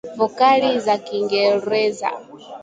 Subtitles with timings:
[0.17, 2.09] Vokali za Kiingereza